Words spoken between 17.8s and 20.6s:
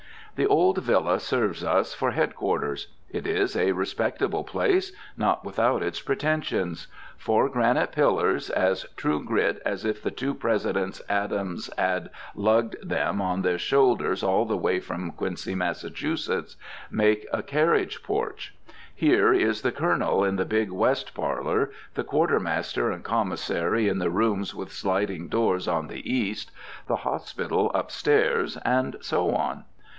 porch. Here is the Colonel in the